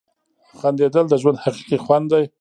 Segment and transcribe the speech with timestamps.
[0.59, 2.23] •خندېدل د ژوند حقیقي خوند دی.